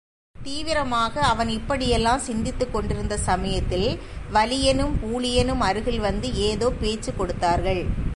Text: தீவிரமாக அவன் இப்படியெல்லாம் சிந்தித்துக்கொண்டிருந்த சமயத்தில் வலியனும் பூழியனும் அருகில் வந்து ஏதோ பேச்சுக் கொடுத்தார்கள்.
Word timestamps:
தீவிரமாக 0.35 1.21
அவன் 1.21 1.49
இப்படியெல்லாம் 1.49 2.21
சிந்தித்துக்கொண்டிருந்த 2.27 3.17
சமயத்தில் 3.17 3.99
வலியனும் 4.33 4.95
பூழியனும் 5.01 5.59
அருகில் 5.59 5.99
வந்து 5.99 6.33
ஏதோ 6.33 6.69
பேச்சுக் 6.79 7.17
கொடுத்தார்கள். 7.17 8.09